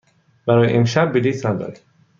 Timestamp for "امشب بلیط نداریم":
0.73-1.81